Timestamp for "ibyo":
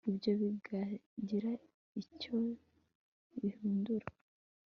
0.09-0.31